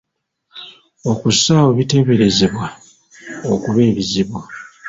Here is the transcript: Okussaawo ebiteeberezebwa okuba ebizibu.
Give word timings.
Okussaawo 1.11 1.69
ebiteeberezebwa 1.73 2.67
okuba 3.51 3.81
ebizibu. 3.89 4.39